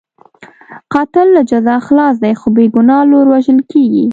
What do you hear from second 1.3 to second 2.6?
له جزا خلاص دی، خو